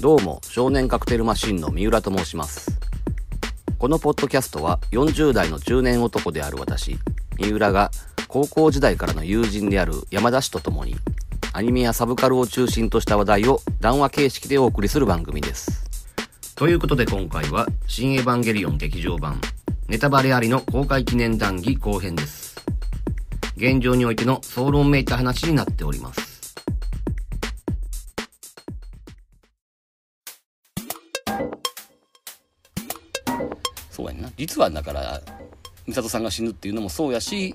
[0.00, 2.78] どうも少年カクテルマシンの三浦と申します
[3.78, 6.98] このポッドキャストは40代の中年男である私
[7.38, 7.90] 三浦が
[8.28, 10.94] 高校時代からの友人である山田氏と共に
[11.52, 15.84] アニメやサブカルを中心とした話題を談話形式でお送りする番組です
[16.54, 19.40] ということで今回は新エヴァンゲリオン劇場版
[19.88, 22.56] ネタバレありの公開記念談義後編です
[23.56, 26.25] 現状においての総論めいた話になっております
[34.36, 35.20] 実はだから
[35.86, 37.54] 美里さんが死ぬっていうのもそうやし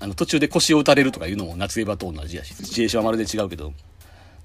[0.00, 3.72] あの途中で腰を打たれるとかいうのも夏エヴァと同じやしシチュエーションはまるで違うけど。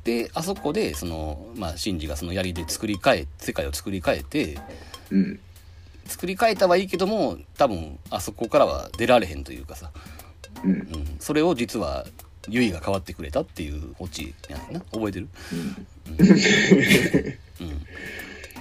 [0.04, 4.60] であそこでそのまあシンジがその槍で作り変え世界を作り変えて
[5.10, 5.40] うん。
[6.06, 9.90] 作り変えたはいいけども多分あそこからは出られへんというかさ、
[10.64, 10.72] うん。
[10.72, 12.06] うん、それを実は
[12.48, 14.80] ユイが変わってくれたっていうオチやねんな。
[14.92, 15.30] 覚えてる？
[17.62, 17.86] うん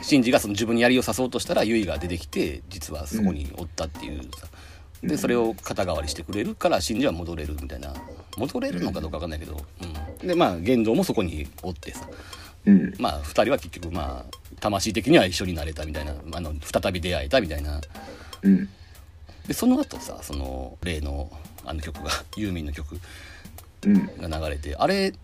[0.04, 4.46] シンジがその自分に槍を刺そうとしたらユイが出てきて実はそこにおったっていうさ、
[5.02, 7.94] でそれを肩代わりしてくれるからシンジは戻れるみたいな。
[8.36, 9.56] 戻れるのかどうかわかんないけど、
[10.20, 12.06] うん、でまあ言動もそこにおってさ。
[12.66, 12.94] うん。
[12.98, 16.14] まあ2人は結局まあ魂的には一緒になれたみたいな。
[16.32, 17.80] あの再び出会えたみたいな。
[18.42, 18.68] うん。
[19.46, 21.30] でその後さその例の
[21.64, 23.00] あの曲がユーミンの曲
[23.86, 24.30] うん。
[24.30, 25.14] が流れてあれ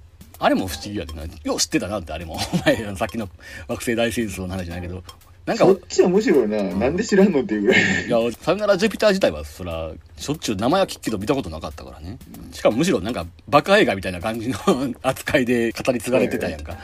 [0.40, 1.22] あれも不思議やでな。
[1.44, 2.34] よう知ってたなってあれも。
[2.52, 3.28] お前あのさっきの
[3.68, 5.04] 惑星大戦争の話じゃないけど。
[5.46, 7.62] なんかそっちはむしろな、なんで知らんのっていう。
[7.62, 8.06] ぐらい。
[8.06, 12.18] いや「さよならジュピター」自体はそらしょっちゅう名前は聞くけど見たことなかったからね。
[12.52, 14.58] しかもむしろなんかバカ映画みたいな感じの
[15.02, 16.78] 扱いで語り継がれてたやんか。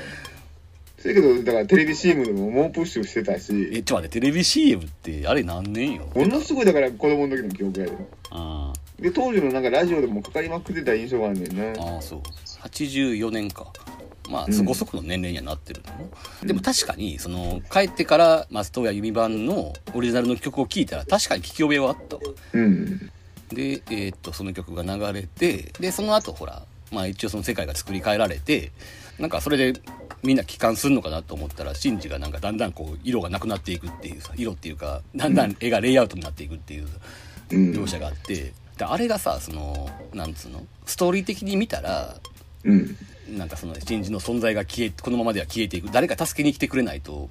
[0.98, 6.08] そやけど、だからテレビ CM でも猛プッシュしてたえし、ちょっと待ってテレビ CM ってあれ何年よ？
[6.14, 7.92] ものすごいだから子供の時の記憶やで。
[8.30, 11.82] あで、当時のなんかラジオでもかかりまくってた印象があるねんな。
[11.82, 12.20] ああそう
[12.66, 13.72] 84年か。
[14.28, 15.82] まあそこそこの年齢にはなってる
[16.42, 22.22] の、でも確かにその帰ってから松任谷由実版のオリジナルの曲を聴いたら確かに聞き覚えはあったわ。
[22.54, 23.10] うん。
[23.50, 28.72] でえーっとその曲が流れてでその後ほらまあ一応その世界が作り変えられて
[29.20, 29.80] なんかそれで
[30.24, 36.88] みんな帰還するのかなと思ったらシンジがなんかだんだんこう色がなくなっていくっていうさ色っていうかだんだん絵がレイアウトになっていくっていう
[37.52, 37.70] うん。
[37.70, 38.52] 描写があって。
[38.76, 40.66] であれがさそのなんつうの？
[40.84, 42.16] ストーリー的に見たら
[42.66, 42.96] うん。
[43.38, 47.28] なんかそのシンジの存在が消えこのままでは消えていく誰か助けに来てくれないと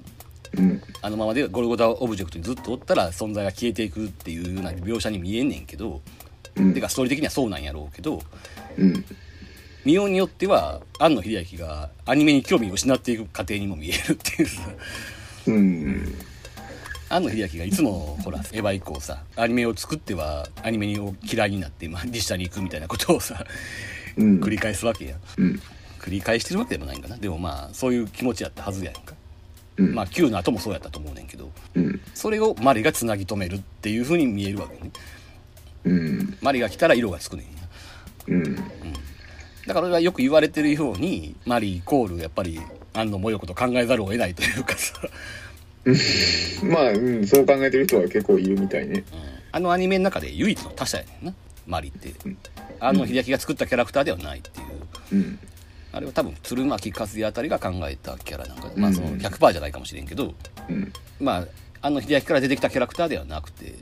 [0.56, 0.82] うん。
[1.02, 6.00] あのままでゴルゴダオブジェクトにずっとおったら存在が消えていくっていうような描写に見えんねんけど、
[6.56, 8.20] うんてかストーリー的にはそうなんやろうけど
[8.78, 9.04] うん。
[9.84, 14.62] 見ようによっては庵野秀明がアニメに興味を失っていく過程にも見えるっていうさ
[15.46, 16.14] うん。
[17.08, 23.44] 庵野秀明がいつもほらエヴァ以降さアニメを作ってはアニメを嫌いになって、まあ、実写に行くみたいなことをさ
[24.16, 24.40] うん。
[24.40, 25.60] 繰り返すわけやんうん。
[26.00, 29.14] 繰り返してるわけでもないんかなでもまあそういう気持ちやったはずやんか
[29.76, 29.94] うん。
[29.94, 32.00] まあ Q の後もそうやったと思うねんけどうん。
[32.14, 34.90] それをマリがつなぎ止めるっていう風に見えるわけね
[35.84, 36.38] うん。
[36.40, 37.50] マリが来たら色がつくねんや
[38.28, 38.56] うん。
[39.66, 42.60] だから俺はよく言われてるようにマリイコールやっぱり
[42.94, 44.94] 庵野もよこと考えざるを得ないというかさ、
[46.62, 49.04] まあ、うん、そう考えてる人は結構いるみたいね。
[49.52, 51.34] あのアニメの中で唯一の他者やねんな
[51.66, 52.14] マリって。
[52.24, 52.38] うん。
[52.80, 54.66] 庵野秀明が作ったキャラクターではないっていう。
[55.12, 55.38] うん。
[55.92, 60.34] あれは多分鶴巻和也あたりが考えたキャラなんかでまあそのうん100%じゃないかもしれんけど。
[60.68, 60.92] うん。
[61.20, 61.46] まあ
[61.82, 63.74] 庵野秀明から出てきたキャラクターではなくて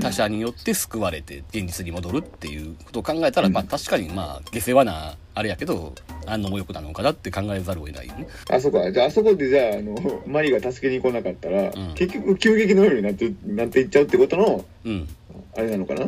[0.00, 3.52] 他者によって救われて現実に戻るっていうことを考えたら、うん。
[3.52, 5.94] まあ確かにまあ下世話なあれやけど
[6.26, 8.28] 庵野もよこなのかなって考えざるを得ないよね。
[8.50, 11.94] あそこは、じゃあ、あそこでじゃあ、あの、マリが助けに来なかったら、ん。
[11.94, 15.08] 結局急激のようになって、なっていっちゃうってことの、うん。
[15.56, 16.06] あれなのかな？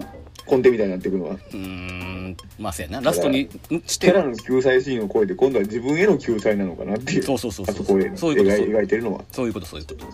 [0.50, 1.34] 根底みたいになっていくのは。
[1.34, 7.22] うーんまあそうやなラストにんしてキャラの救済シーンを超えて、今度は自分への救済なのかなっていう。
[7.22, 9.24] そうそうそうそうあそこでそういうこと描い描いてるのは。
[9.30, 10.06] そういうことそういうこと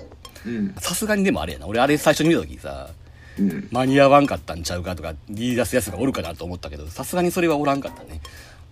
[0.46, 0.74] うん。
[0.78, 2.90] さすがにでもあれやな俺あれ最初に見た時さ
[3.38, 3.68] うん。
[3.70, 8.20] 間に合わんかったんちゃうかとか言い出すやつがおるかなと思ったけどさすがにそれはおらんかったね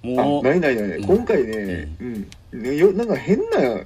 [0.02, 0.98] もあ、うないないない。
[0.98, 2.28] うん今回ね、うん。
[2.62, 3.80] ねよなんか変な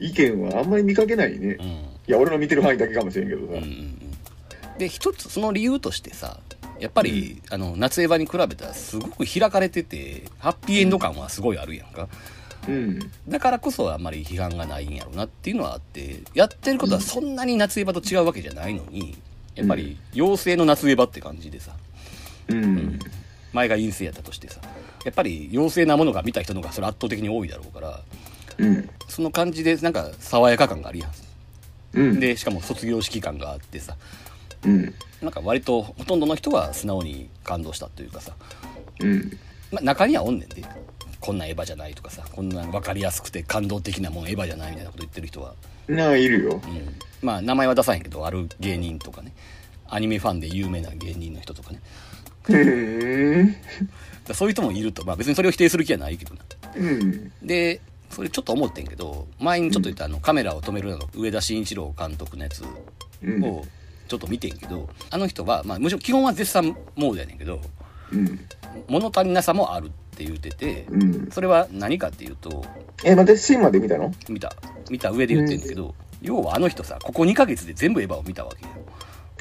[0.00, 1.56] 意見はあんまり見かけないね。
[1.60, 3.52] うんいや、俺の見てる範囲だけかもしれんけどさ。
[3.52, 3.98] うんうんうん
[4.78, 6.40] で一つその理由としてさ
[6.82, 12.08] やっぱり、あの夏エヴァに比べたらすごく開かれててハッピーエンド感はすごいあるやんか、
[12.68, 12.98] うん。
[13.28, 19.16] だからこそあんまり批判がないんやろうなっていうのはあってやってることはそんなに夏エヴァと違うわけじゃないのに
[19.54, 21.72] やっぱり妖精の夏エヴァって感じでさ。
[22.48, 22.98] うん。
[23.52, 24.60] 前が陰性やったとしてさ。
[25.04, 28.00] やっぱり妖精なものが見た人の方がそれ圧倒的に多いだろうから
[28.58, 28.90] うん。
[29.08, 31.10] その感じでなんか爽やか感があるやん。
[31.94, 32.18] うん。
[32.18, 33.96] でしかも卒業式感があってさ
[34.64, 34.94] うん。
[35.20, 38.34] なんか割とほとんどの人は素直に感動したというかさ、
[39.00, 39.38] うん。
[39.70, 40.62] まあ、中にはおんねんで
[41.20, 42.24] こんなエヴァじゃないとかさ。
[42.32, 45.54] こんな分かりやすくて感動的なもんエヴァじゃないみたいなこと言ってる人は、
[45.88, 46.52] なあいるよ。
[46.52, 46.60] うん、
[47.22, 49.32] まあ名前は出さへんけどある芸人とかね。
[49.88, 51.80] アニメファンで有名な芸人の人とかね。
[52.48, 53.54] へ
[54.28, 56.40] えそういう人もいると、まあ、別にそれを否定する気はないけどな。
[56.76, 57.32] うん。
[57.42, 57.80] で
[58.10, 62.64] それちょっと思ってんけど前にちょっと言ったあの、カメラを止めるのが上田慎一郎監督のやつ
[63.22, 63.44] うん。
[63.44, 63.64] を
[64.12, 67.62] ちょっと見てんけどあの人は、まあ、むしろ基本は絶賛モードやねんけど
[68.12, 68.40] うん。
[68.88, 71.30] 物足りなさもあるって言っててうん。
[71.30, 72.62] それは何かっていうと
[73.04, 74.12] え待ってシーンまで見たの？
[74.28, 74.52] 見た。
[74.90, 78.72] 見た上で言ってんだけど、要はあの人さここ2ヶ月で全部エヴァを見たわけよ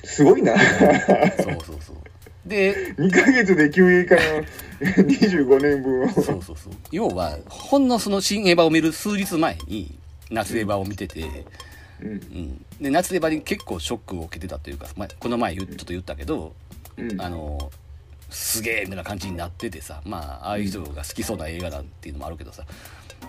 [0.05, 0.55] すごいな。
[1.37, 1.97] そうそうそう。
[2.45, 4.43] で2ヶ月で休映からの
[4.79, 6.09] 25年分を。
[6.09, 6.73] そうそうそう。
[6.91, 11.45] 要はほんのその新エヴァを見る数日前に夏エヴァを見てて、
[12.01, 12.09] うん。
[12.09, 16.53] うん、で夏エヴァに結構ショックを受けてたというか、まあ、この前ちょっと言ったけど、
[16.97, 17.21] うん。
[17.21, 17.71] あの
[18.29, 22.63] すげえみたいな感じになっててさまあああいう人が好きそうな映画なんていうのもあるけどさ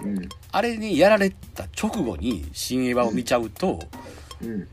[0.03, 0.29] うん。
[0.53, 3.81] あれにやられた直後に新エヴァを見ちゃうと
[4.43, 4.69] うん。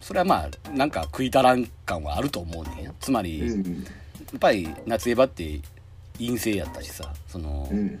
[0.00, 3.58] それはまあなんか食い足らん感はあると思うねつまり、やっう
[4.36, 5.60] んぱり夏エヴァって
[6.18, 8.00] 陰性やったしさその、うん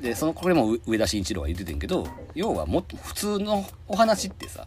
[0.00, 4.66] でそのこれも上田慎一郎が言っててんけど要はもっと普通のお話ってさ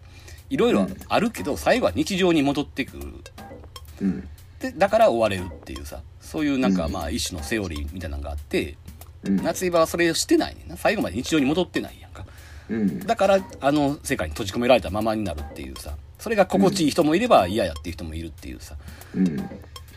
[0.50, 3.04] いろいろあるけど最後は日常に戻ってくる。
[4.02, 4.30] うん。
[4.60, 6.92] でだから終われるっていうさそういうなんかうん。
[6.94, 8.78] まあ一種のセオリーみたいなのがあって
[9.24, 9.38] うん。
[9.38, 10.78] 夏エヴァはそれをしてないねんな。
[10.78, 12.26] 最後まで日常に戻ってないやんか。
[12.70, 13.00] うん。
[13.00, 18.76] だからあの世界に閉じ込められたままになるっていうさそれが心地いい人もいれば嫌やっていう人もいるっていうさ。
[19.16, 19.50] うん。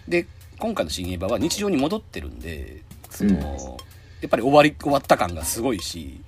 [0.09, 0.27] で
[0.59, 3.79] 今回の新エヴァは日常に戻ってるんでその、
[4.21, 6.21] やっぱり終わり終わった感がすごいし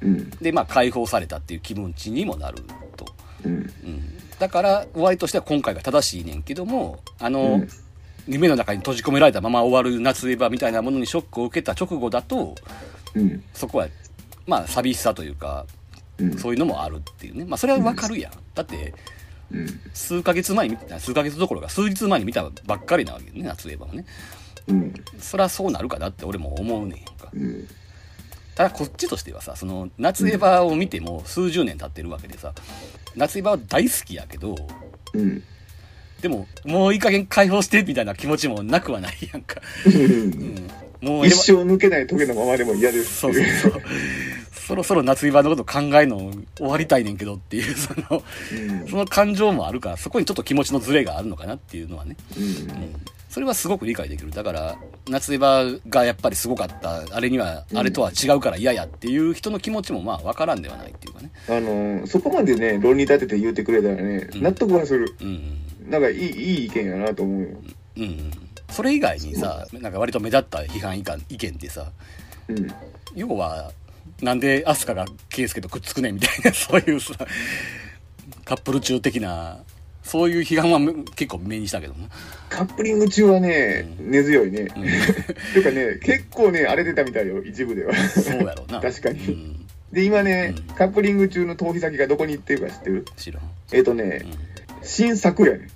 [0.00, 0.30] うん。
[0.30, 2.62] でまあ解放されたっていう気持ちにもなる
[2.96, 3.06] と、
[3.44, 3.52] うん。
[3.52, 3.68] うん、
[4.38, 7.68] だから終わりとしては今回が正しいねんけどもあの、うん。
[8.26, 12.54] 夢の中に閉じ込められたまま終わる夏エヴァみたいなものにショックを受けた直後だと
[13.14, 13.42] うん。
[13.54, 13.88] そこは
[14.46, 15.66] まあ寂しさというか
[16.18, 16.38] うん。
[16.38, 17.44] そういうのもあるっていうね。
[17.44, 18.32] まあそれはわかるやん。
[18.54, 18.92] だって
[19.50, 19.80] うん。
[19.94, 24.04] 数ヶ月前に数ヶ月どころか数日前に見たばっかりなわけよね夏エヴァはね
[24.68, 24.94] うん。
[25.18, 27.30] そりゃそうなるかなって俺も思うねんか。
[27.32, 27.68] うん。
[28.54, 32.52] ただこっちとしてはさその夏エヴァを見ても数十年経ってるわけでさ
[33.14, 34.56] 夏エヴァは大好きやけど
[35.14, 35.42] うん。
[36.20, 39.94] でももういい加減解放してみたいな気持ちもなくはないやんか、うん。
[39.94, 43.82] うん、もう一生抜けないトゲのままでも嫌ですそうそうそう
[44.52, 48.22] そろそろ夏エヴァのこと考えるの終わりたいねんけどっていう その
[48.52, 48.88] うん。
[48.88, 52.16] その感情もあるからそこにちょっと気持ちのズレがあるのかなっていうのはね。
[52.36, 52.44] うん。
[52.44, 52.94] うん。
[53.28, 54.30] それはすごく理解できる。
[54.30, 54.76] だから
[55.08, 57.04] 夏エヴァがやっぱりすごかった。
[57.14, 61.30] あれにはあれとは違うから嫌やっていう人の気持ちもまあ分からんではないっていうかね。
[61.48, 64.42] あのそこまでね論理立てて言ってくれたらねうん。
[64.42, 65.14] 納得はする。
[65.20, 65.58] うん。
[65.90, 67.48] なんかいいいい意見やなと思うよ。
[67.96, 68.30] うんうん。
[68.70, 71.90] それ以外にさなんか割と目立った批判意見意見ってさ
[72.48, 72.72] うん。
[73.14, 73.72] 要は
[74.22, 77.14] なんでアスカがケイスケとくっつくねんみたいな そういうさ
[78.44, 79.60] カップル中的な
[80.02, 80.80] そういう批判は
[81.16, 82.08] 結構目にしたけどな。
[82.48, 84.62] カップリング中はね根強いね。
[84.62, 84.68] うん。
[85.52, 87.94] ていうかね結構ね荒れてたみたいよ一部では。
[88.08, 88.80] そうやろうな。
[88.82, 89.18] 確かに。
[89.20, 90.74] うん、で今ねうん。
[90.74, 93.04] カップリング中の逃避先がどこに行ってるか知ってる？
[93.18, 93.42] 知らん、
[93.72, 94.32] えっ、とねうん、
[94.82, 95.68] 新桜やね。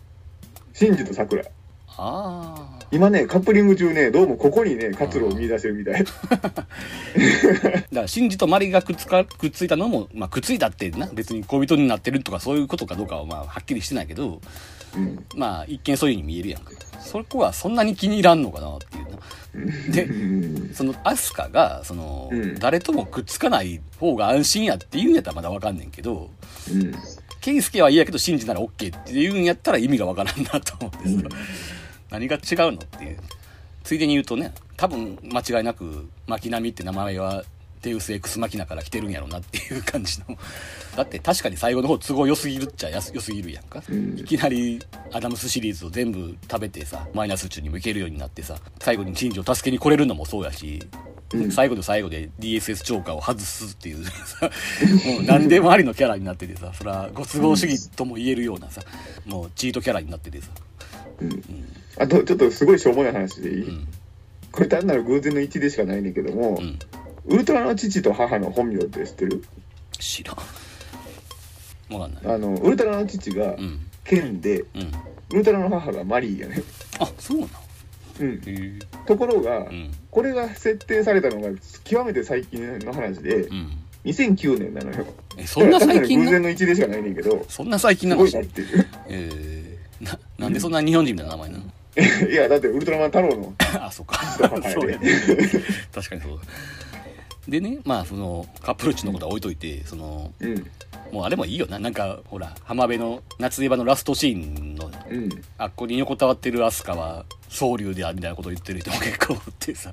[0.72, 1.42] 真珠と桜。
[1.44, 1.48] あ
[1.88, 6.04] あ今ねカップリング中ねどうもここにね活路を見出してるみたい。
[6.04, 6.66] だか
[7.90, 14.40] ら、シンジとマリがくっつか、くっついたのも、まあ、くっついたってな、別に恋人になってるとかそういうことかどうかは、まあ、はっきりしてないけど、
[14.96, 15.24] うん。
[15.34, 16.72] まあ、一見そういう風に見えるやんか。
[17.00, 19.92] そこはそんなに気に入らんのかなっていうな。
[19.92, 20.74] でうん。
[20.74, 22.58] その、アスカが、その、うん。
[22.58, 26.30] 誰ともくっつかない方が安心やって言うんやったらまだわかんねんけど、
[26.70, 26.94] うん。
[27.40, 28.70] ケイスケは嫌やけど、シンジなら OK っ
[29.04, 31.36] て言うんやったら意味がわからんなと思ってさ、
[32.12, 33.18] 何が違うのっていう。
[33.82, 37.42] ついでに言うとね、多分間違いなく、マキナミって名前は、
[37.80, 40.38] デウスエクスマキナから来てるんやろうなっていう感じの。
[40.96, 43.82] だって確かに最後の方都合良すぎるっちゃ良すぎるやんか。
[43.88, 50.80] うんいきなりアダムスシリーズを全部食べてさ、マイナス宇宙にも行けるようになってさ、最後にシンジを助けに来れるのもそうやし、
[51.34, 54.50] うん最後の最後で DSS 超過を外すっていうさ、
[55.06, 58.82] もう何でもありのキャラになっててさ、それはご都合主義とも言えるようなさ、
[59.24, 60.48] もうチートキャラになっててさ、
[61.20, 61.42] うん
[61.98, 63.88] あとちょっとすごいしょうもない話でいい、うん、
[64.50, 66.78] これ単なる偶然の一致でしかないねんけども、うん、
[67.26, 69.44] ウルトラの父と母の本名って知ってる？
[69.98, 70.36] 知らん。
[71.94, 72.34] わかんない。
[72.34, 74.92] あのウルトラの父がうん、ケンで、うん。
[75.32, 76.62] ウルトラの母がマリーやね、
[76.98, 77.50] あ、そうなの？
[78.20, 78.78] うん。
[79.06, 81.50] ところが、うん、これが設定されたのが
[81.84, 83.78] 極めて最近の話でうん。
[84.04, 85.06] 2009年なのよ。
[85.36, 88.26] え、そんな最近偶然の一致でしかないねんけどそんな最近なの？
[88.26, 88.86] すごいなっていう。
[89.08, 89.78] え。
[90.00, 91.64] ー、な、なんでそんな日本人みたいな名前なの？
[92.30, 94.16] いやだってウルトラマン太郎の あ、そうか。
[94.16, 95.08] はいそうやね。
[95.94, 96.42] 確かにそうだ。
[97.48, 100.70] でねまあそのカップルっちのことは置いといてそのうん。
[101.12, 105.28] もうあれもいいよななんかほら浜辺の夏江場のラストシーンのうん。
[105.58, 109.92] あっこに横たわってる飛鳥は総流であみたいなことを言ってる人も結構おってさ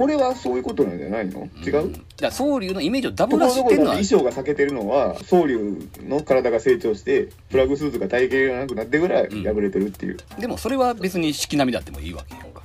[0.00, 1.46] これはそういうことなんじゃないの？
[1.62, 1.92] 違う、ん。
[1.92, 3.96] だから総流のイメージをダブらしてるのは。
[3.96, 12.62] ろ衣装が避けてるのは総流の体が成長してプラグスーツが体型がなくなってぐらい破れてるっていう、でもそれは別に四季並みだってもいいわけやんか。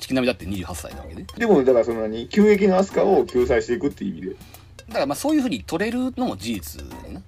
[0.00, 1.24] 四季並みだって28歳なわけで。
[1.38, 4.36] でもだからその何急激なアスカを救済していくっていう意味で。
[4.88, 6.82] だからまあそういうふうに取れるのも事実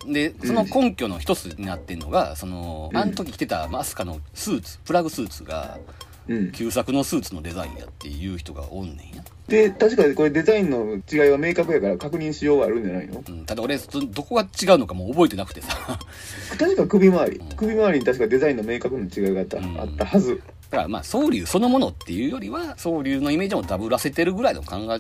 [0.07, 2.99] でその根拠の一つになってんのがその、うん。
[2.99, 6.12] あの時着てたマスカのスーツプラグスーツがうん
[6.53, 13.23] 旧作のスーツのデザインやっていう人がおんねんや、で確かにこれデザインの違いは明確やから確認しようがあるんじゃないの？
[13.27, 15.77] うん、ただ俺そどこが違うのかもう覚えてなくてさ。
[16.59, 17.41] 確か首周り。
[17.57, 19.81] 首周りに確かデザインの明確な違いがあった,、うん。
[19.81, 20.41] あったはず。
[20.71, 24.99] だからまあ総流そのものっていうよりは総流のイメージもダブらせてるぐらいの考え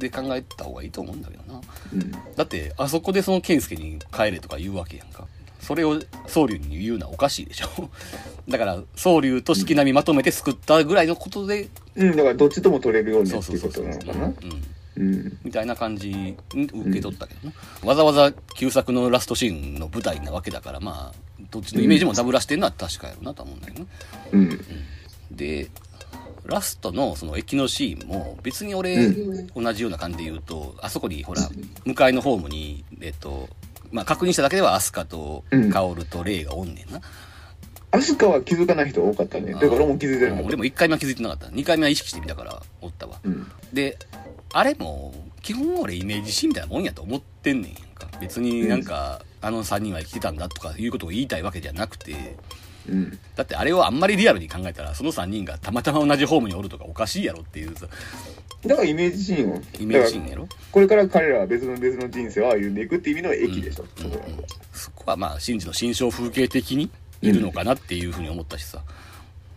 [0.00, 1.60] で考えた方がいいと思うんだけどな。
[1.92, 2.10] うん。
[2.34, 5.26] だってあそこでその健介に帰れとか言うわけやんか
[5.62, 7.68] それを総流に言うのはおかしいでしょ。
[8.48, 14.50] だから総流と四季並みまとめて救ったぐらいのことで、うん、だからどっちとも取れるようにそうっていううこそそうそうとなのかな
[14.96, 15.04] うん。
[15.04, 15.38] うん。
[15.44, 17.54] みたいな感じに受け取ったけどな、
[17.88, 23.86] わざわざ旧作のラストシーンの舞台なわけだからまあどっちのイメージもダブらしてるのは確かやろうなと思うんだけどね。
[24.32, 24.60] うん。
[25.30, 25.70] で
[26.44, 31.48] ラストのその駅のシーンも別に俺、う同じような感じで言うとあそこにほら
[31.84, 33.48] 向かいのホームにえっと
[33.92, 35.70] まあ確認しただけではアスカとうん。
[35.70, 37.00] 薫とレイがおんねんな、
[37.92, 39.52] アスカは気づかない人多かったね。
[39.52, 40.46] だから俺も気づいてなかった。
[40.46, 41.46] 俺も1回目は気づいてなかった。
[41.46, 43.20] 2回目は意識してみたからおったわ。
[43.22, 43.46] うん。
[43.72, 43.98] で
[44.54, 48.08] あれも基本俺イメージシーンみたいなもんやと思ってんねんやんか。
[48.20, 52.36] 別になんか、あの3人は生きてたんだとかいうことを言いたいわけじゃなくて
[52.88, 53.18] うん。
[53.36, 57.86] だってあれをあんまりリアルに考えたらその3人がたまたま同じホームにおるとかおかしいやろっていうさ。
[58.66, 60.48] だからイメージシーンをイメージシーンやろ？
[60.70, 66.90] これから彼らは別の別の人生を歩んでいくっていう意味の駅でしょ、うんうんそこはそこはまあ真珠の心象風景的に
[67.22, 68.78] いるのかなっていうふうに思ったしさ。
[68.78, 68.84] だ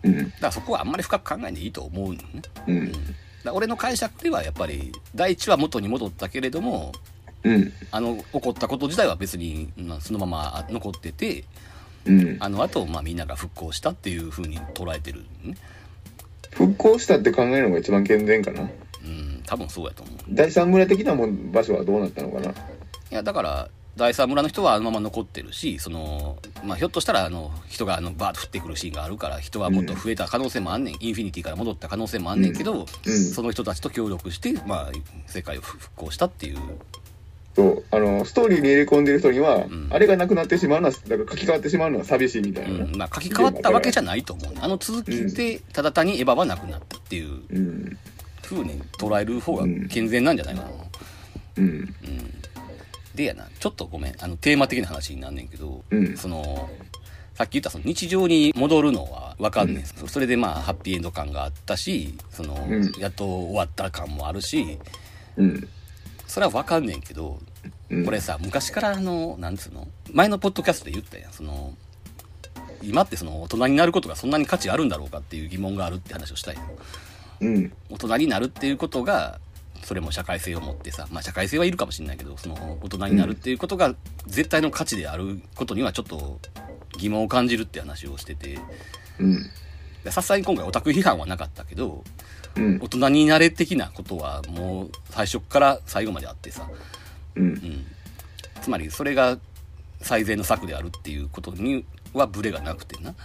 [0.04, 0.32] うん。
[0.32, 2.42] からそこはあんまり深く考えんでいいと思うんだよね。
[2.68, 2.92] うん。
[2.92, 3.02] だか
[3.46, 6.92] ら俺の解釈ではやっぱり第一は元に戻ったけれども
[7.44, 7.74] うん。
[7.92, 11.44] あの起こったこと自体は別にまあそのまま残ってて
[12.06, 12.38] うん。
[12.40, 15.56] あの後まあみんなが復興したっていうふうに捉えてるね。
[16.52, 18.62] 復興したって考えるのが一番健全かな。
[18.62, 18.66] う
[19.08, 20.16] ん多分そうやと思う。
[20.30, 22.52] 第三村的なもん場所はどうなったのかな。
[22.52, 22.54] い
[23.12, 33.24] やだから第三村の人はあのまま残ってるしその、まあ、ひょっとしたらあの人があのバーッと降ってくるシーンがあるから人はもっと増えた可能性もあんねん、インフィニティから戻った可能性もあんねんけど、うん。
[33.34, 34.92] その人たちと協力して、まあ、
[35.28, 36.58] 世界を復興したっていう
[37.56, 39.88] そうあのストーリーに入れ込んでる人には、ん。
[39.90, 42.96] あれがなくなってしまうのはだから書き換わってしまうのは寂しいみたいな、うん。
[42.98, 44.54] まあ、書き換わったわけじゃないと思う。
[44.54, 47.42] ねあの続きでただ単にエヴァはなくなったっていう。
[47.50, 47.98] うん。
[48.44, 50.70] ふうに捉える方が健全なんじゃないかな、
[51.58, 51.96] うん。
[53.16, 53.48] でやな。
[53.60, 54.16] ちょっとごめん。
[54.20, 56.18] あのテーマ的な話になんねんけど、うん。
[56.18, 56.70] その
[57.36, 62.92] さっき言ったその日常に戻るのはわかんねん、そそれでまあハッピーエンド感があったしその、うん。
[63.00, 64.78] やっと終わった感もあるし。
[65.38, 65.68] うん
[66.28, 67.40] それはわかんねんけど
[67.90, 68.06] うん。
[68.06, 69.88] これさ昔からあのなんつうの？
[70.12, 71.32] 前のポッドキャストで言ったやん。
[71.34, 71.74] その
[72.82, 76.64] 今ってその大人になることがそんなに価値あるんだろうかっていう疑問があるって話をしたやん。
[77.42, 77.74] うん。
[77.90, 79.40] 大人になるっていうことが
[79.84, 83.96] それも社会性を持ってさまあ社会性はいるかもしれないけどその大人になるっていうことが
[84.28, 86.40] 絶対の価値であることにはちょっと
[86.98, 88.60] 疑問を感じるって話をしてて。
[89.20, 89.50] うん。
[90.04, 92.04] でさすがに今回オタク批判はなかったけど
[92.56, 92.80] うん。
[92.82, 96.70] 大人になれ的なことはもう最初から最後まであってさ、
[97.36, 97.44] うん。
[97.44, 97.86] うん、
[98.62, 99.38] つまりそれが
[100.02, 103.16] 最善の策であるっていうことにはブレがなくてな。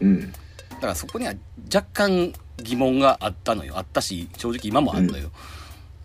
[0.00, 0.32] うん。
[0.32, 0.36] だ
[0.80, 1.34] からそこには
[1.72, 3.76] 若干疑問があったのよ。
[3.76, 5.30] あったし正直今もあるのよ、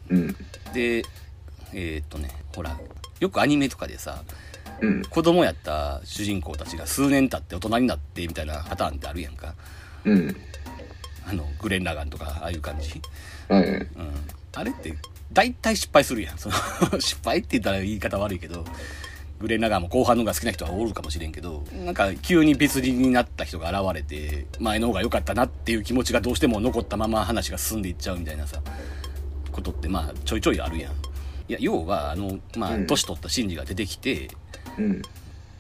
[0.10, 0.36] うん。
[0.74, 1.04] で
[1.74, 2.78] えーっとねほら
[3.20, 4.24] よくアニメとかでさ
[4.82, 5.04] うん。
[5.06, 9.54] 子供やった主人公たちが数年経って大人になってみたいなパターンってあるやんか。
[10.04, 10.36] うん
[11.28, 13.02] あのグレン・ラガンとかああいう感じ、
[13.50, 13.88] はいうん、
[14.54, 14.96] あれって
[15.34, 16.38] 大体失敗するやん。
[16.38, 16.56] その
[17.02, 18.64] 失敗って言ったら言い方悪いけど
[19.40, 28.62] グレン・ラガンも後半の方が好きな人はおるかもしれんけどなんか急に別人になった人が現れて前の方が良かったなっていう気持ちがどうしても残ったまま話が進んでいっちゃうみたいなさ
[29.52, 30.94] ことってまあちょいちょいあるやん。
[31.48, 32.88] いや要はあのまあうん。
[32.88, 34.30] 年取ったシンジが出てきて
[34.78, 35.02] うん。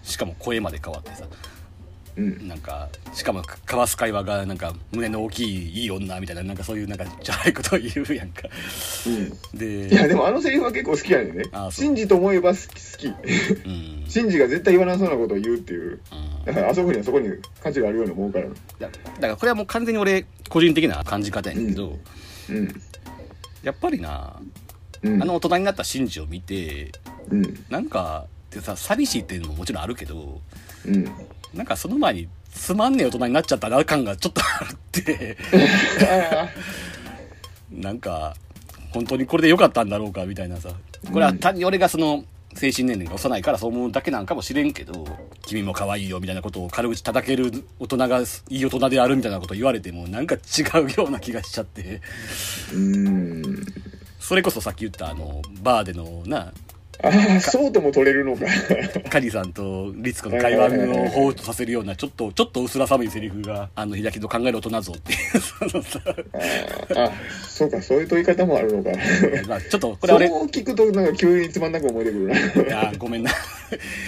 [0.03, 1.25] しかも声まで変わってさ
[2.17, 2.47] うん。
[2.47, 8.43] なんかしかも交わす会話がなんか胸の大きいいい女みたいななんかそういうなんかじゃないことを言うやんか。
[9.07, 9.57] うん。
[9.57, 11.45] でいやでもあのセリフは結構好きやねんね。
[11.51, 11.71] あそう。
[11.71, 12.67] シンジと思えば好き。
[12.67, 13.07] 好き。
[13.07, 14.05] うん。
[14.07, 15.99] シンジが絶対言わなそうなことを言うっていう。
[16.11, 16.45] うん。
[16.45, 17.29] だからあそこにはそこに
[17.61, 18.45] 価値があるように思うから。
[18.47, 21.97] だだからこれはもう完全に俺個人的な感じ方やねんけど、
[22.49, 22.81] うん。
[23.63, 24.39] やっぱりな
[25.03, 25.21] うん。
[25.21, 26.91] あの大人になったシンジを見て
[27.29, 27.65] うん。
[27.69, 30.41] なんかでさ寂しいっていうのももちろんあるけど
[30.85, 31.11] うん。
[31.55, 35.37] なんかその前につまんねえ大人になっちゃったな感がちょっとあって。
[36.01, 36.49] あ
[37.71, 38.35] なんか
[38.91, 40.69] 本当にこれで良かったんだろうかみたいなさ。
[41.11, 42.23] これは単に俺がその
[42.55, 45.05] 精神年齢が幼いからそう思うだけなんかもしれんけど
[45.45, 50.39] 君も可愛いよみたいなことを軽口叩ける大人がいい大人であるみたいなことを言われてもなんか違
[50.81, 52.01] うような気がしちゃって。
[52.73, 53.65] うん。
[54.19, 56.51] それこそさっき言ったあのバーでのな
[57.03, 58.45] ああ、そうとも取れるのか。
[59.09, 65.19] カリさんとリツコの会話を彷彿とさせるようなちょっとちょっと薄ら寒いセリフがあの開きと考える大人像っていう
[66.95, 67.11] ああ、
[67.47, 68.91] そうか、そういう問い方もあるのか。
[69.47, 72.35] まあちょっとこれ俺そう聞くと、なんか急につまんなく思えてくるな。
[72.35, 73.31] いやごめんな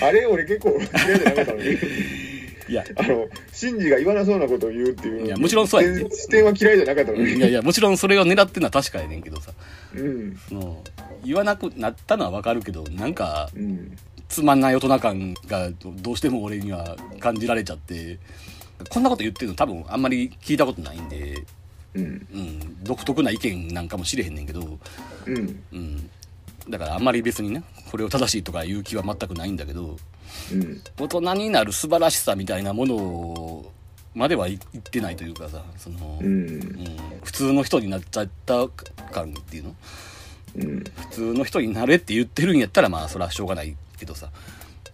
[0.01, 1.77] あれ、俺結構嫌いじゃなかったのに。
[2.67, 5.25] いやあの、シンジが言わなそうなことを言うっていう。
[5.25, 7.33] いやもちろんそうやね視点は嫌いじゃなかったのに。
[7.33, 9.51] いやいやもちろんそれを狙ってるのは確かやねんけどさ
[9.95, 10.37] うん。
[10.49, 10.83] その
[11.23, 13.97] 言わなくなったのはわかるけどなんかうん。
[14.29, 18.19] つまんない大人感がどうしても俺には感じられちゃって
[18.89, 21.43] こんなこと言ってるの多分あんまり聞いたことないんで、
[21.95, 22.03] うん。
[22.03, 22.05] う
[22.37, 24.77] ん、独特な意見なんかもしれへんねんけど、
[25.25, 25.63] うん。
[25.73, 26.09] うん、
[26.69, 29.97] だからあんまり別にねこれを正しいとかいう気は全くないんだけど
[30.53, 30.81] うん。
[30.97, 33.65] 大人になる素晴らしさみたいなもの
[34.15, 36.97] までは言ってないというかさその、ううんん。
[37.23, 38.67] 普通の人になっちゃった
[39.11, 39.75] 感っていうの？
[40.55, 40.83] うん。
[40.83, 44.29] 普通の人になれって言ってるんやったらまあそれはしょうがないけどさ、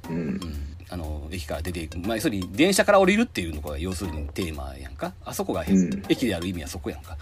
[0.09, 0.19] うんう。
[0.19, 0.39] ん、
[0.89, 5.13] あの駅から出ていく、まあ、要するに電車から降りるっていうのが要するにテーマやんか？
[5.23, 7.17] あそこが、うん駅である意味はそこやんか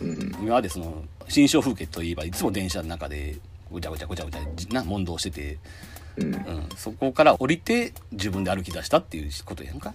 [0.00, 0.18] うん。
[0.40, 3.36] 今までその新象風景といえばいつも電車の中で
[3.70, 5.58] ごちゃごちゃごちゃごちゃな問答してて、
[6.16, 6.34] うん。
[6.34, 9.94] うん、そこから降りて自分で歩き出したっていうことやんか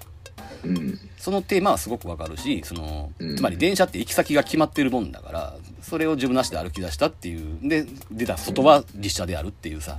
[0.63, 0.99] うん。
[1.17, 9.97] そのテーマはすごくわかるしそのうんつまり電車って行き先が決まってるもんだからそれを自分なしで歩き出したっていうで出た外は実車であるっていうさ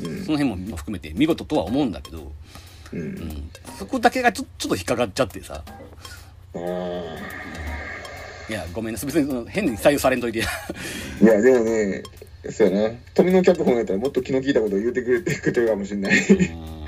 [0.00, 2.32] うんその辺も含めて見事とは思うんだけど、
[2.92, 2.96] う。
[2.96, 5.62] うんん、そこだけがちょちょっと引っかかっちゃってさ。
[8.48, 10.38] いやごめんなさい別にその変に採用されんといて。
[10.38, 12.02] いや、でもね、
[12.50, 12.94] そうやな。
[13.14, 16.18] 富の脚本やったらもっと気の利いたことを言うてくれてくれてるかもしれない。
[16.18, 16.86] うん。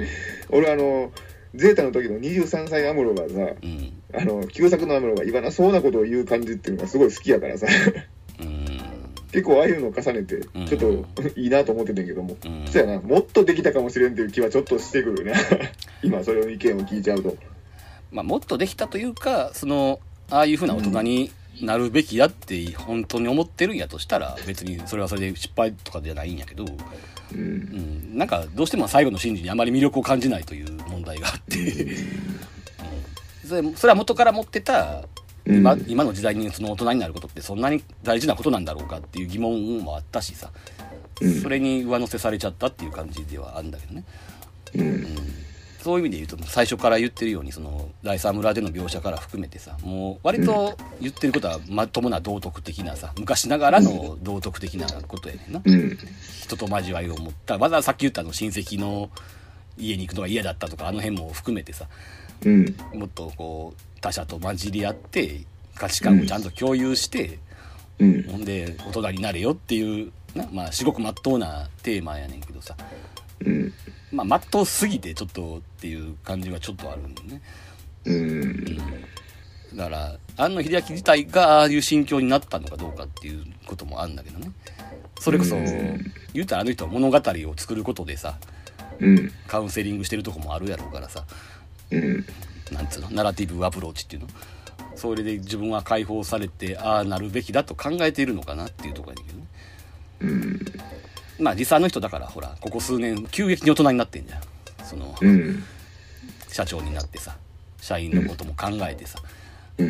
[0.50, 1.10] 俺あの、
[1.54, 3.92] ゼータの時の23歳アムロがさ、うん。
[4.14, 7.66] あの、旧作のアムロが言わなそうなことを言う感じっていうのがすごい好きやからさ、
[8.40, 8.80] うん。
[9.32, 10.66] 結構ああいうのを重ねて、うん。
[10.66, 10.80] ちょっ
[11.14, 12.66] といいなと思ってたけども、うん。
[12.66, 15.32] そうやな、もっとできたかもしれんっていう気はちょっとしてくるね。
[16.04, 17.36] 今それの意見を聞いちゃうと。
[18.12, 21.30] まあ、もっとできたというかそのああいうふうな大人に
[21.62, 26.68] なるべきやって本当に思ってるんやとしたら別にそれはそれで失敗とかじゃないんやけど、う。
[27.34, 31.96] うんん、なんかどうしても最後の真理にあまり魅力を感じないという問題があって、うん
[33.48, 35.04] それそれは元から持ってた
[35.46, 40.50] 今,、うん今の時代にその大人になることってそんなに大事なことなんだろうかっていう疑問もあったしさ、
[41.20, 44.04] うんそれに上乗せされちゃったっていう感じではあるんだけどね。
[44.76, 45.06] うん。
[45.88, 55.98] そういう意味で言うと最初から言ってるようにその第三村での描写から含めてさもう割と言ってることはまともな道徳的なさ昔ながらの道徳的なことやねんな、うん。
[56.42, 59.08] 人と交わりを持ったわざわざさっき言ったあの親戚の
[59.78, 61.86] 家に行くのが嫌だったとかあの辺も含めてさ
[62.44, 62.76] うん。
[62.92, 65.40] もっとこう他者と混じり合って
[65.74, 67.38] 価値観をちゃんと共有して、
[67.98, 68.22] うん。
[68.24, 72.76] ほんで大人になれよっていうなまあ至極まっとうなテーマやねんけどさ
[73.40, 73.72] うん。
[74.12, 77.42] まあまっとうすぎてちょっとっていう感じはちょっとあるんだよね
[78.06, 78.64] うん。
[79.76, 84.50] だから庵野秀明自体がああいう心境になったのかどうかっていうこともあるんだけどね
[85.20, 85.64] それこそうん
[86.32, 88.38] 言うたらあの人は物語を作ることでさ
[88.98, 89.32] うん。
[89.46, 91.24] カウンセリングしてるとこもあるやろうからさ
[91.90, 92.24] うん。
[92.72, 93.10] なんつうの？
[93.10, 94.28] ナラティブアプローチっていうの？
[94.94, 99.46] それで自分は解放されてああなるべきだと考えているのかなっていうところやねんけどね
[100.20, 100.60] うん。
[101.38, 104.40] まあ実際あの人だからほらここ数年急激に大人になってんじゃん
[104.84, 105.64] そのうん。
[106.48, 107.36] 社長になってさ
[107.80, 109.28] 社員のことも考えてさ、うん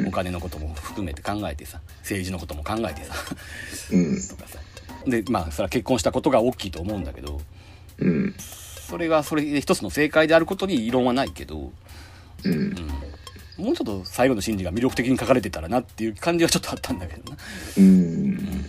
[0.07, 3.15] お金のことも含めて考えてさ政治のことも考えてさ
[3.91, 4.21] うん。
[4.21, 4.59] とかさ
[5.07, 7.41] でまあそれは結婚したことが大きいと思うんだけど
[7.99, 8.35] うん。
[8.89, 11.73] それがそれで一つの正解であることに異論はないけど、
[12.45, 12.53] うん。
[13.59, 17.37] うん、もうちょっと最後の真理が魅力的に書かれてたらなっていう感じはちょっとあったんだけどな
[17.77, 18.65] うん。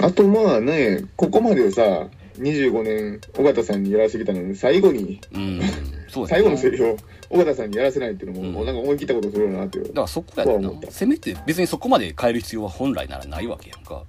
[0.00, 5.60] あとまあね、ここまでさ、25年、尾形さんにやらせてきたのに、最後に、うん。
[6.08, 6.46] そうや最な。
[6.46, 6.96] 後のセリフを
[7.30, 8.66] 尾形さんにやらせないっていうのも、うん。
[8.66, 9.94] なんか思い切ったことするよなっていうだ。
[9.94, 10.72] からそこやでな。
[10.90, 14.02] せめて別にそこまで変える必要は本来ならないわけやんか。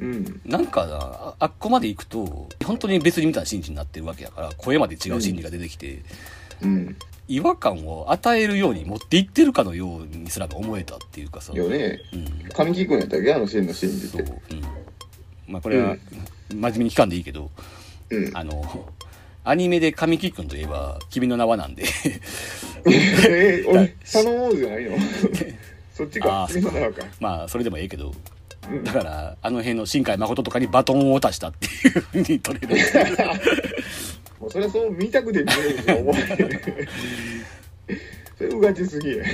[0.00, 0.40] うん。
[0.44, 6.02] なんかなああっこまで行くと本当に別にみたいな真理になってるわけやから声まで違う真理が出てきて、
[6.62, 6.96] うん。
[7.28, 11.52] 違和感を与えるように持っていってるかのようにすら思えたっていうかさ。
[11.52, 12.00] よね。
[12.12, 12.48] うん。
[12.52, 13.32] 神木君やったっけ？
[13.32, 14.22] あのシーンのシーンそう。
[14.22, 14.62] うん、
[15.52, 16.00] まあこれは、うん
[16.50, 17.50] 真面目に聞かんでいいけど、
[18.10, 18.36] うん。
[18.36, 18.90] あの、
[19.42, 21.84] アニメで神木君といえば、君の名はなんで、
[22.84, 24.98] えー、俺、佐野王じゃないの？
[25.94, 26.46] そっちあか。
[26.50, 27.06] ー君の名はか。
[27.20, 28.12] まあ、それでもええけど、
[28.70, 32.76] うんだから、あの辺の新海誠とかにバトンを渡したっていうふうに取れる。
[34.38, 36.14] もうそれはそう見たくて見えると思う。
[38.36, 39.24] それうがちすぎや。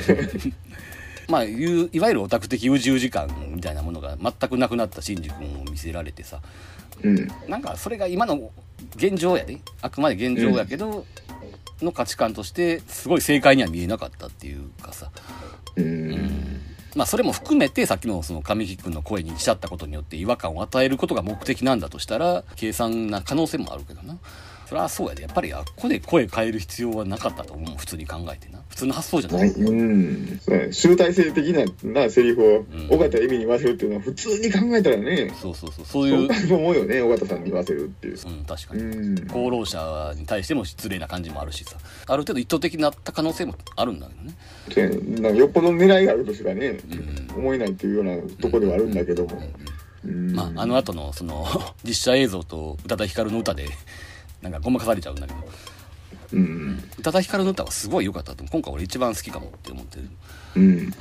[1.28, 6.40] まあ、いういわゆるオタク的宇宙時間みたいなものが全くなくなったシンジ君を見せられてさ、
[7.02, 7.28] うん。
[7.48, 8.50] なんかそれが今の
[8.96, 11.04] 現状やで、あくまで現状やけど、
[11.82, 15.10] の価値観として、すごい正解には見えなかったっていうかさ、
[15.76, 16.60] うん。
[16.96, 24.18] まあそれも含めてさっきのその神木君の声にしちゃったことによって違和感を与えることが目的なんだとしたら計算な可能性もあるけどな
[24.68, 25.22] それはそうやで。
[25.22, 27.76] やっぱりあっこで声変える必要はなかったと思う。
[27.78, 28.61] 普通に考えてな。
[28.68, 29.48] 普通の発想じゃなない。
[29.48, 30.38] い、うん。
[30.42, 30.72] そうやね。
[30.72, 31.46] 集大成的
[31.85, 32.88] ななセリフをん。
[32.90, 35.85] 尾形恵美に言わせるっていうのは普通に考えたらね、そうそうそう。
[35.87, 38.18] そうそいうう思うよね、尾形さんに言わせるっていう。
[38.26, 38.85] うん確かうに
[39.20, 39.26] ん。
[39.31, 41.76] 功労者に対しても失礼な感じもあるしさ。
[42.07, 44.09] ある程度意図的になった可能性もあるんだ
[44.68, 45.20] けどね。
[45.20, 46.81] なんかよっぽど狙いがあるとしかね、ん。
[47.35, 49.42] 思えないっていうようなとこではあるんだけども。
[50.04, 50.33] うん。
[50.35, 51.46] まああの後のその
[51.85, 53.66] 実写映像と宇多田ヒカルの歌で
[54.42, 55.40] なんかごまかされちゃうんだけど
[56.33, 56.85] うん。
[56.98, 60.09] 宇多田ヒカルの歌はすごい良かったと今回俺一番好きかもって思ってる
[60.57, 60.62] うん。
[60.62, 60.92] うん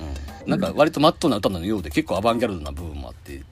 [0.45, 3.43] なんか割とマットな歌のようで結構アバンギャルドな部分もあって、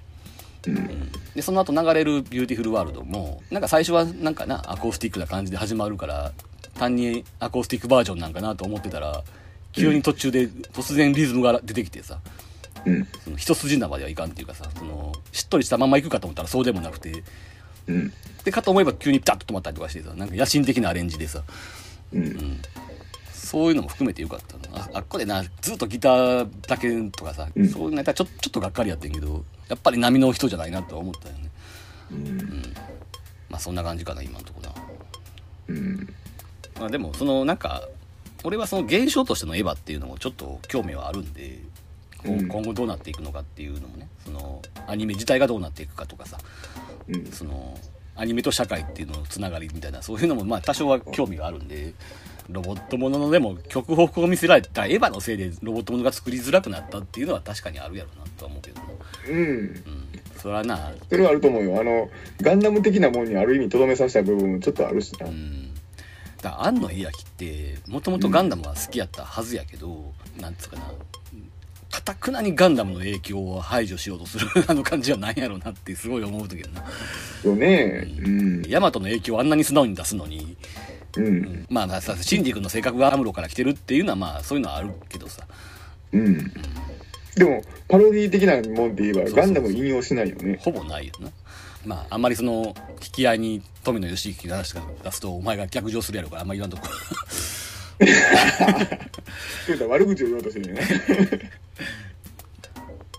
[0.68, 1.12] うん。
[1.36, 6.32] でその後流れる「Beautiful World もなんか最初はなんかなアコースティックな感じで始まるから
[6.76, 9.24] 単にアコースティックバージョンなんかなと思ってたら
[9.74, 12.20] 急に途中で突然リズムが出てきてさ、
[12.86, 13.08] うん。
[13.26, 17.24] その一筋縄ではいかんっていうかさそのしっとりしたまま行くかと思ったらそうでもなくて
[17.88, 18.14] うん。
[18.44, 21.44] でかと思えば急にピタッと止まったりとかしてさなんか野心的なアレンジでさ
[22.14, 22.62] うん。
[23.32, 31.50] そういうのも含めてよかったなああっこでなずっとギターだけとかさ、うんそういうのやったらちょちょっとがっかりやってんけどやっぱり並の人じゃないなとは思ったよね
[32.12, 32.74] うん。
[33.50, 34.76] まあそんな感じかな今のところな
[35.68, 36.14] うん。
[36.80, 37.88] まあでもそのなんか
[38.44, 41.60] 俺はその現象としてのエヴァっていうのもちょっと興味はあるんで、
[42.26, 46.38] 今後どうなっていくのかっていうのもねそのアニメ自体がどうなっていくかとかさ
[47.08, 47.26] うん。
[47.28, 47.78] その
[48.18, 51.94] アニメと社会っていうののつながりみたいなそういうのもまあ多少は興味があるんで
[52.50, 58.88] ロボットもののでも極北を見せられたエヴァのせいでロボットものが作りづらくなったっていうのは確かにあるやろなとは思うけどな
[59.30, 59.38] うん。
[59.38, 60.06] うん
[60.38, 61.80] それはなそれはあると思うよ。
[61.80, 62.10] あの、
[62.42, 65.26] ガンダム的なもんにある意味とどめさせた部分もちょっとあるしな。
[65.26, 65.74] うん
[66.42, 70.84] だから庵野秀明ってもともとガンダムは好きやったはずやけど、なんつうかな
[71.96, 76.84] かたくなにガンダムの影響を排除しようとする あの感じはないやろうなってすごい思う時やな
[77.44, 78.08] よね。
[78.20, 78.64] うん。
[78.68, 80.58] ヤマトの影響をあんなに素直に出すのに、
[81.18, 81.66] うん。
[81.70, 85.48] まあまあさシンジ君の性格がアムロから来てるっていうのはまあそういうのはあるけどさ
[86.12, 86.52] うん。
[87.36, 90.58] でも、パロディ的なもんって言えば、そうそうガンダム引用しないよね。
[90.62, 91.30] ほぼないよな
[91.86, 96.88] まああんまりその引き合いに富野義行が出す出すとお前が逆上するやろからあんまり言わんとこ
[99.88, 100.82] 悪口を言おうとしてるよね。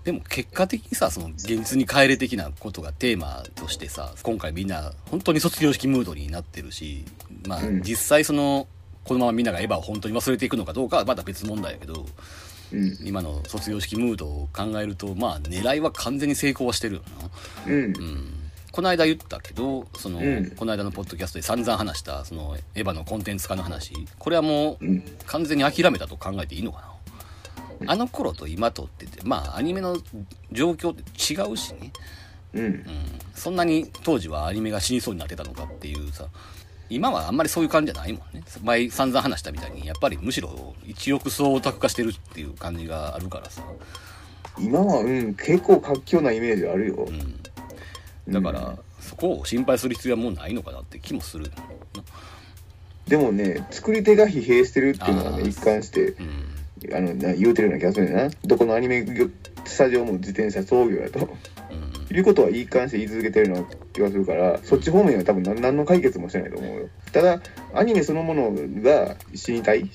[0.07, 7.05] でも結果的にさその現実に帰れ的なことがテーマとしてさ今回みんな本当に卒業式ムードになってるし
[7.49, 8.69] まあうん実際その
[9.03, 12.07] このままみんながエヴァを本当に忘れていくのかどうかはまた別問題やけど
[12.73, 12.99] うん。
[13.05, 17.03] 今の卒業式ムードを考えるとまあ狙いは完全に成功はしてるよ
[17.67, 17.73] な。
[17.73, 17.83] うん。
[17.85, 18.33] うん
[18.71, 25.03] この間言ったけどその、うんこの間のポッドキャストで散々話したそのエヴァのコンテンツ化の話これはもううん。
[25.27, 26.96] 完全に諦めたと考えていいのかな
[27.87, 29.97] あの頃と今とっててまあアニメの
[30.53, 31.93] 状況って違うしね、
[32.55, 32.65] うん。
[32.65, 32.67] う。
[32.69, 32.85] ん、
[33.35, 36.29] そんなに当時はアニメが死にそうになってたのかっていうさ
[36.89, 38.43] 今はあんまりそういう感じじゃないもんね。
[38.63, 43.63] 前散々話したみたいにやっぱりむしろ一億総オタク化してるっていう感じがあるからさ、
[44.59, 47.09] 今は、うん、結構活況なイメージあるよ。
[47.09, 47.11] う。
[48.31, 51.51] ん、だから、そこを心配する必要はもうないのかなって気もする
[53.07, 56.36] でもね、作り手が疲弊してるっていうのがね、一貫して、うん
[56.93, 58.31] あの、な言うてるような気がするんだな。
[58.45, 59.05] どこのアニメ
[59.65, 61.21] スタジオも自転車操業やと。
[61.21, 66.89] うんいうことは一貫して言い続けてるような気がするから、そっち方面は多分何何の解決もしてないと思うよ。
[67.13, 67.41] ただ、
[67.75, 69.89] アニメそのものが死にたい、うん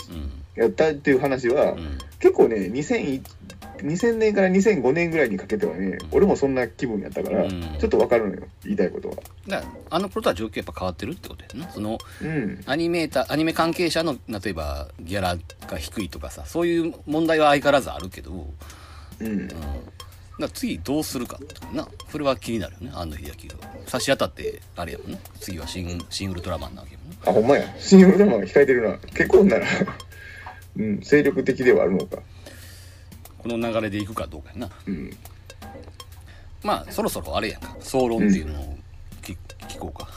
[0.53, 3.21] やったっていう話は、うん結構ね、2001
[3.81, 9.15] 2000年から2005年ぐらいにかけてはね、俺もそんな気分やったから、うんちょっとわかるのよ、言いたいことは。
[9.47, 12.61] だからあの頃とは状況やっぱ変わってるってことやなそのうん。
[12.65, 18.31] アニメーターアニメ関係者の例えばギャラが低いとかさそういう問題は相変わらずあるけど、
[19.19, 19.47] うん、うん。
[20.39, 27.63] だ次どうするかってなそれは気になるよね安野秀明が差し当たってあれやもんね次は新新ウルトラマンなわけやもんねあ、ほんまや。
[27.77, 28.97] 新ウルトラマンが控えてるな。
[28.97, 29.67] 結構なら、
[30.77, 32.19] うん、精力的ではあるのか。
[33.41, 34.69] この流れでいくかどうかやな。
[34.87, 35.11] うん。
[36.63, 37.75] まあそろそろあれやんか。
[37.79, 38.77] 総論っていうのを
[39.23, 39.35] 聞
[39.67, 40.07] 聞こうか。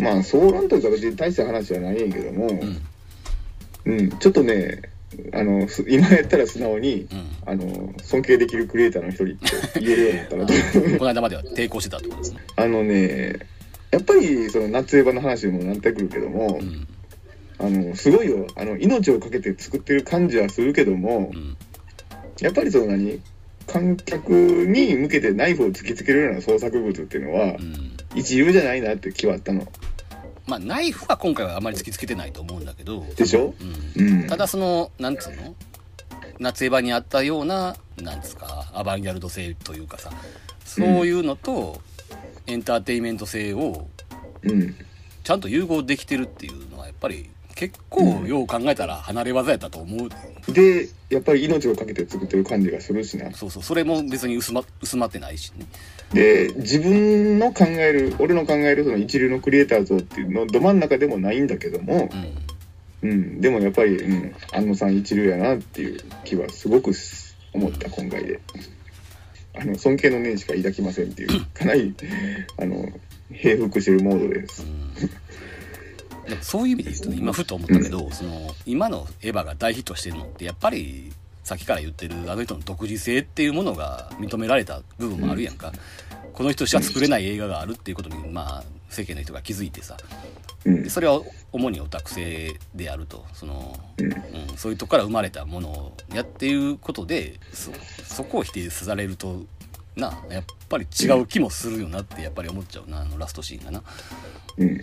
[0.00, 3.92] まあ総論というか別に大した話じゃないんやけども、うん。
[3.92, 4.82] うん、ちょっとね、
[5.32, 7.28] あの、す今やったら素直に、うん。
[7.44, 9.26] あの、尊敬できるクリエイターの一人っ
[9.72, 10.52] て言えるようになったなと。
[10.98, 12.40] この間までは抵抗してたってことですね。
[12.54, 13.40] あのね、
[13.90, 16.86] やっぱりその夏エヴァの話にもなってくるけども、うん。
[17.58, 18.46] あの、すごいよ。
[18.54, 21.56] あの、命をかけて作ってる感じはするけどもう、ん
[22.40, 23.20] やっぱりその何
[23.66, 27.96] 観客に向けてナイフを突きつけるような創作物っていうのはう、ん。
[28.14, 29.70] 一流じゃないなって気はあったの。
[30.46, 33.04] まあナイフは今回はあまり突きつけてないと思うんだけど。
[33.16, 33.54] でしょ？
[33.96, 34.08] うん。
[34.22, 34.26] うん。
[34.26, 35.54] ただそのなんつうの？
[36.40, 40.10] 夏エヴァにあったようななんですかアバンギャルド性というかさ
[40.64, 41.80] そういうのと
[42.46, 43.86] エンターテインメント性を
[44.42, 44.74] うん。
[45.22, 53.32] ちゃんと融合できてるっていうのはやっぱり結構よう考えたら離れ技やったと思う、で、やっぱり命をかけて作ってる感じがするしな。
[53.32, 53.62] そうそう。
[53.62, 55.66] それも別に薄ま薄まってないしね。
[56.12, 62.08] で、自分の考える、俺の考えるその一流のクリエイター像っていうのど真ん中でもないんだけども、
[63.02, 63.10] うん。
[63.10, 66.92] うん、でもやっぱり、うん、安野さん一流やなっていう気はすごく
[67.52, 68.40] 思った、今回で。
[69.58, 71.94] あの、尊敬の念しか抱きませんっていう、かなり、
[72.58, 72.88] あの、
[73.32, 74.64] 平服してるモードです。
[76.28, 81.12] でもそういう意味で言うとね今ふと思ったけど、その今のエヴァが大ヒットしてるのってやっぱり
[81.44, 85.72] さっきから言ってるあの人の独自性っていうものが認められた部分もあるやんか、
[86.32, 89.96] この人しか作れない映画があるっていうことにまあ世間の人が気づいてさ。
[90.64, 90.82] うん。
[90.82, 93.24] で、それは主にオタク性であると。
[93.32, 97.72] その、うん、うん、そういうとこから生まれたものをやっていうことでそ
[98.04, 99.44] そこを否定されると
[99.96, 103.82] なやっぱり違う気もするよなってやっぱり思っちゃうなあのラストシーンがな。
[104.58, 104.80] うん、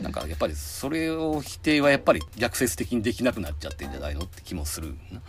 [0.00, 4.94] なんかやっぱりそれを否定はやっぱり逆説的にできなくなっちゃってんじゃないのって気もする。
[5.10, 5.20] な、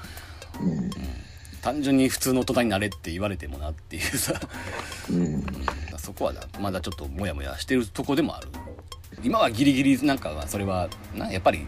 [0.62, 0.90] うん、
[1.62, 4.40] 単純に普通の大人になれって言われてもなっていうさ。
[5.10, 5.46] うん、
[5.98, 8.48] そこはなまだちょっとモヤモヤしてるとこでもある。
[9.24, 11.66] 今はギリギリなんかはそれはなやっぱり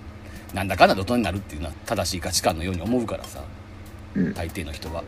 [0.54, 3.44] なんだかんだで大人になるっていうのは正しい価値観のように思うからさ。
[4.16, 5.04] うん、大抵の人は。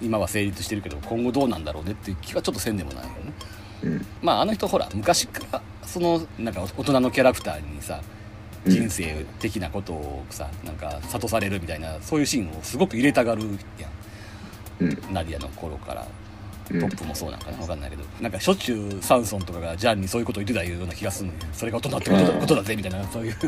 [0.00, 3.32] 今は成立してるけど今後どうなんだろうねっていう気はちょっとせんでもないよね。
[3.84, 8.00] うん、まああの人ほら昔からそのなんか大人のキャラクターにさ
[8.64, 8.72] うん。
[8.72, 13.42] 人生的なことをさなんか諭されるみたいなそういうシーンをすごく入れたがる
[13.78, 13.88] や
[14.80, 16.06] うん、んナディアの頃から。
[16.70, 16.80] うん。
[16.80, 18.04] トップもそうなんかな分かんないけど。
[18.20, 21.40] なんかしょっちゅうサンソンとかがジャンにそういうことを言ってたような気がするのよ。
[21.52, 22.40] それが大人ってことだうん。
[22.40, 23.46] ことだぜみたいな そういう、う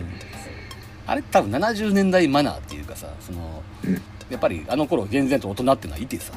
[0.00, 0.06] ん。
[1.06, 3.94] あれ多分70年代マナーっていうかさそのうん、
[4.30, 6.32] やっぱりあの頃厳然と大人っていうのはいてさ。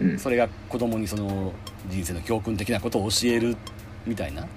[0.00, 1.52] うん、それが子供にその
[1.88, 3.56] 人生の教訓的なことを教える
[4.08, 4.48] みたいな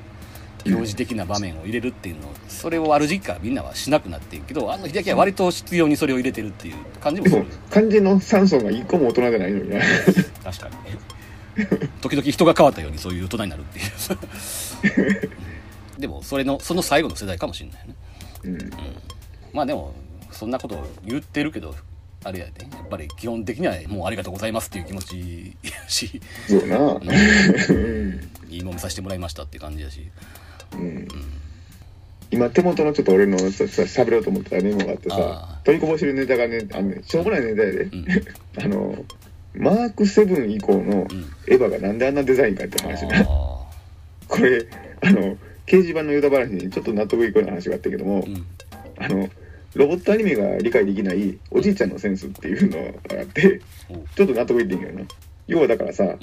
[0.64, 6.76] 行事的な場面を入れるっていうのをそれをある時期からみんなはしなくなってんけどあの秀明は割と必要にそれを入れてるっていう。
[7.00, 9.80] 感じもですもる肝心のサンソンが一個も大人じゃないのにな。
[10.44, 11.90] 確かにね。
[12.02, 15.30] 時々人が変わったようにそういう大人になるっていう。
[16.00, 17.96] でもそれのその最後の世代かもしれないね。
[18.44, 18.72] うん。
[19.54, 19.94] まあでも
[20.32, 21.76] そんなことを言ってるけど
[22.23, 22.63] あれやで。
[22.63, 26.21] やっぱり基本的にはもうありがとうございますっていう気持ちやし。
[26.47, 26.77] そうな。
[26.77, 28.29] うん。
[28.49, 30.10] いいもん見させてもらいましたって感じやし。
[30.73, 31.07] うん。
[32.29, 38.05] 今手元のちょっと俺のささ喋ろうと思ったメモがあってあさ取りこぼしてるネタがねあのねしょうもないネタやで、うん。
[38.63, 39.05] あの
[39.53, 41.25] マーク7以降のうん。
[41.47, 43.67] エヴァがなんであんなデザインかって話ねあ
[44.27, 44.65] これ
[45.01, 48.25] あの掲示板のヨタ話にちょっと納得いくような話があったけども、
[48.97, 49.29] あの
[49.75, 53.62] ロボットアニメが理解できないおじいちゃんのセンスっていうのがあって
[54.15, 55.05] ちょっと納得いってんけどな
[55.47, 56.17] 要はだからさうん。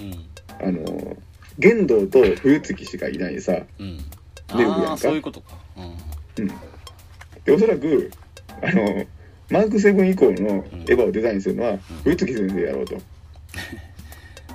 [0.61, 1.17] あの
[1.59, 3.97] 玄道と冬月しかいないさうん。
[4.59, 4.91] やんか。
[4.91, 5.57] ああそういうことか。
[5.77, 6.45] うん。
[6.45, 6.49] うん。
[7.45, 8.11] でおそらく
[8.63, 9.07] あの
[9.51, 12.97] マーク7以降のエヴァをデザインするのは冬月先生やろうと。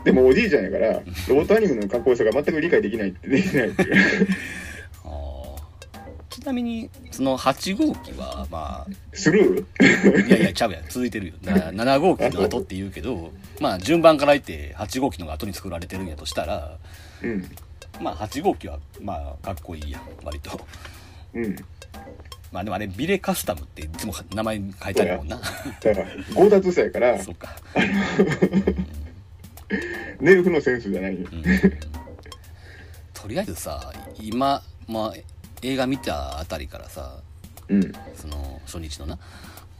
[0.03, 0.93] でもおじいちゃんやから
[1.29, 4.27] ロボットアニメのかっこよさが全く理解できないってできないっていう
[6.43, 10.83] ちなみにその8号機はまスルあいやいやちゃうやん。
[10.89, 11.33] 続いてるよ。
[11.41, 17.49] な7号機の後って言うけどまあ順番から言って8号機のが後に作られてるんやとしたらーうん。
[18.03, 20.01] まあ8号機はまあかっこいいやん。
[20.25, 20.59] 割と。
[21.33, 21.55] うん。
[22.51, 25.37] まあでもあれビレカスタムっていつも名前書いてあるもんな。
[25.37, 27.55] だから強奪者やから そっか。
[30.19, 31.25] ネルフのセンスじゃないよ。
[31.31, 31.43] うん。
[33.13, 35.32] とりあえずさ今まあ
[35.63, 37.17] 映画見たあたりからさ
[37.69, 37.91] うん。
[38.15, 39.17] その初日のな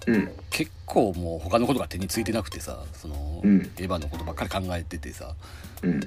[0.08, 0.32] うん。
[0.50, 3.62] 結構もう他のことが手についてなくてさその、うん。
[3.78, 5.36] エヴァのことばっかり考えててさ
[5.82, 6.00] うん。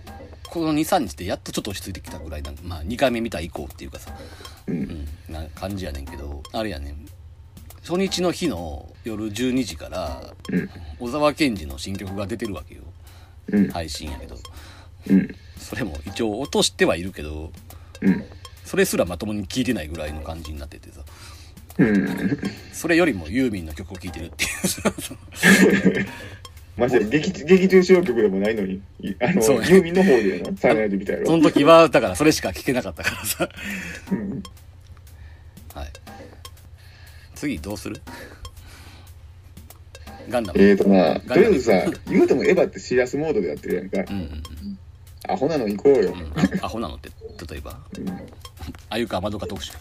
[0.49, 4.13] この23日でやっとちょっと落ち着いてきたぐらいなまあ2回目見た以降っていうかさ、
[4.67, 6.97] ううんん、な感じやねんけどあれやねん。
[7.83, 10.71] 初日の日の夜12時からうん。
[10.99, 12.83] 小沢健二の新曲が出てるわけよ。
[13.49, 13.69] うん。
[13.69, 14.37] 配信やけど。
[15.11, 15.35] うん。
[15.59, 17.51] それも一応落としてはいるけど
[18.01, 18.25] うん。
[18.67, 21.01] それすらまともに聴いてないぐらいの感じになっててさ
[21.79, 22.39] うん。
[22.73, 24.51] それよりもユーミンの曲を聴いてるっていう
[26.77, 31.27] まして劇劇中主要曲でもないのに、いあの、そうねユーミンの方でな、サイナイトみたいやろ。
[31.27, 33.49] その時はだからそれしか聴けなかったからさ
[34.13, 34.43] うん
[35.75, 35.89] はい
[37.35, 38.01] 次どうする
[40.29, 41.73] ガンダム、えーとまあ、ガンダムとりあえずさ、
[42.09, 44.13] 言うてもエヴァってシリアスモードでやってるやんか。
[44.13, 44.76] うんうんうん
[45.29, 46.13] アホなの行こうよ。
[46.13, 46.61] うん。
[46.63, 47.11] あアホなのって
[47.51, 47.79] 例えば？
[47.99, 48.09] うん。
[48.91, 49.73] あゆかまどか特集。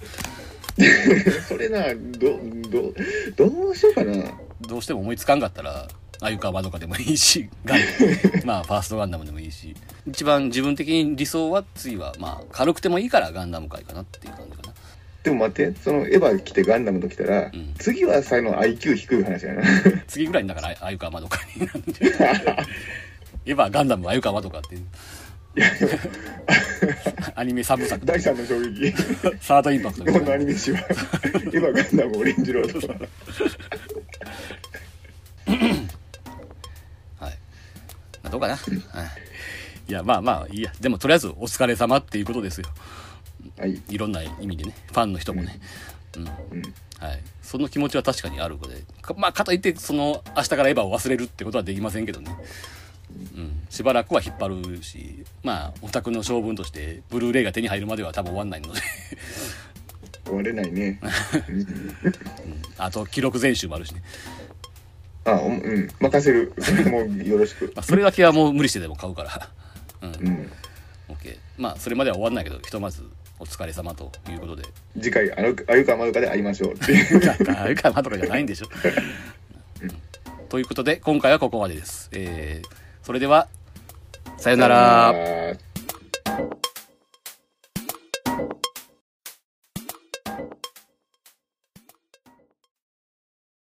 [1.47, 2.37] それな、ど、
[2.69, 4.13] ど、どうしようかな。
[4.61, 5.87] どうしても思いつかんかったら
[6.21, 7.79] あゆかまどかでもいいしガン
[8.45, 9.75] まあファーストガンダムでもいいし。
[10.07, 14.73] 一番自分的に理想は次はまあ軽くてもいいからガンダム界かなっていう感じかな。
[15.23, 17.73] でも待って、そのエヴァ来てガンダムと来たら、うん。
[17.79, 19.63] 次はさ、の IQ 低い話やな。
[20.07, 22.31] 次ぐらいにだからああゆかまどかになるんじゃな
[22.61, 22.65] い？
[23.51, 24.83] エヴァガンダムあゆかまどかっていう
[27.35, 28.91] アニメ3部作第3の衝撃。
[29.39, 32.87] サードインパクト日本のアニメ史は、エヴァガンダムオレンジロード。
[37.19, 37.37] はい。
[38.23, 38.55] まあどうかな。
[38.55, 38.65] はい。
[39.87, 40.73] いや、まあまあ、いいや。
[40.79, 42.67] でも、とりあえず、お疲れ様っていうことですよ。
[43.57, 43.81] はい。
[43.89, 44.75] いろんな意味でね。
[44.87, 45.59] ファンの人もね。
[46.17, 46.23] うん。
[46.23, 46.29] うん。
[46.99, 47.21] はい。
[47.41, 48.83] その気持ちは確かにあるので。
[49.01, 52.35] かまあ、かといって、その、明日からエヴァを忘れるってことはできませんけどね。
[53.35, 53.61] うん。
[53.69, 58.81] しばらくは引っ張るし、まあ、オタクの性分として、ブルーレイが手に入るまでは多分終わんないので。
[60.25, 60.99] 終われないね。
[62.77, 64.01] あと、記録全集もあるしね。
[65.25, 66.53] あ、うん、任せる。
[66.89, 67.71] もうよろしく。
[67.75, 69.49] まあ、それだけはもう無理してでも買うから。
[70.01, 70.27] うん。
[70.27, 70.51] うん。
[71.09, 71.37] OK。
[71.57, 73.03] まあ、それまでは終わんないけど、ひとまず、
[73.39, 74.63] お疲れ様ということで。
[74.95, 77.21] 次回、あの、あゆかまどかで会いましょうっていう。
[77.57, 78.67] あれかなとかじゃないんでしょ。
[80.49, 82.09] ということで、今回はここまでです。
[82.13, 82.67] えー、
[83.05, 83.47] それでは、
[84.37, 85.13] さよなら。